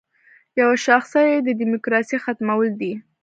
یوه 0.59 0.75
شاخصه 0.85 1.19
یې 1.29 1.37
د 1.41 1.49
دیموکراسۍ 1.61 2.17
ختمول 2.25 2.69
دي. 2.81 2.93